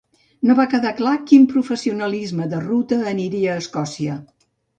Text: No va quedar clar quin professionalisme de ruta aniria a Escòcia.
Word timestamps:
No 0.51 0.53
va 0.59 0.63
quedar 0.69 0.93
clar 1.01 1.11
quin 1.31 1.45
professionalisme 1.51 2.49
de 2.55 2.63
ruta 2.65 2.99
aniria 3.13 3.53
a 3.53 3.61
Escòcia. 3.67 4.19